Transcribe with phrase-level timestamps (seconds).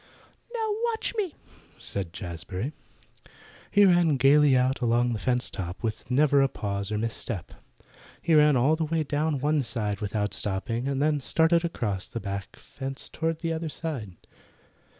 [0.55, 1.35] "Now watch me!"
[1.79, 2.73] said Jazbury.
[3.69, 7.53] He ran gaily out along the fence top with never a pause or mis step.
[8.19, 12.19] He ran all the way down one side without stopping, and then started across the
[12.19, 14.15] back fence toward the other side.